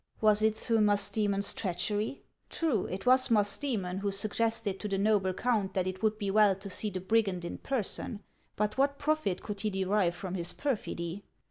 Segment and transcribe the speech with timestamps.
[0.19, 2.23] Was it through Musdcemon's treachery?
[2.49, 6.31] True, it was Musdcemon who suggested to the noble oo count that it would be
[6.31, 8.23] well to see the brigand in person;
[8.55, 11.23] but what profit could he derive from his perfidy